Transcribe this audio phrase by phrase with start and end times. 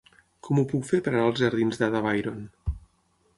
[0.45, 2.41] Com ho puc fer per anar als jardins d'Ada Byron?